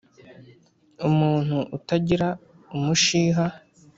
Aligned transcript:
umuntu 1.07 1.57
utagira 1.77 2.27
umushiha 2.75 3.45